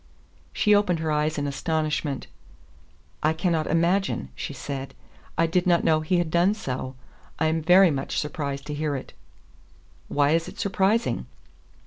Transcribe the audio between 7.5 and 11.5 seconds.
very much surprised to hear it." "Why is it surprising?"